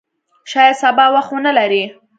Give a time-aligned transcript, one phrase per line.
[0.51, 1.83] شاید سبا وخت ونه لرې!